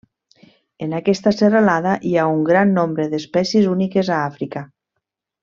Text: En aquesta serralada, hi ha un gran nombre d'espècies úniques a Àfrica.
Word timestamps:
En 0.85 0.95
aquesta 0.99 1.33
serralada, 1.39 1.91
hi 2.11 2.15
ha 2.15 2.23
un 2.37 2.41
gran 2.47 2.73
nombre 2.79 3.05
d'espècies 3.13 3.69
úniques 3.75 4.11
a 4.17 4.19
Àfrica. 4.31 4.67